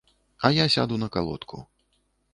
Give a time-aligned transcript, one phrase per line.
[0.47, 1.59] А я сяду на калодку.